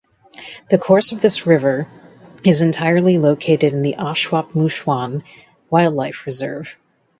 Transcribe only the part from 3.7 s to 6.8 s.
in the Ashuapmushuan Wildlife Reserve.